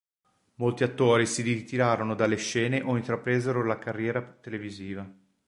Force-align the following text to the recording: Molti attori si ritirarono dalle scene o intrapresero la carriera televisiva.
Molti 0.55 0.83
attori 0.83 1.27
si 1.27 1.43
ritirarono 1.43 2.15
dalle 2.15 2.37
scene 2.37 2.81
o 2.81 2.95
intrapresero 2.97 3.63
la 3.63 3.77
carriera 3.77 4.19
televisiva. 4.23 5.07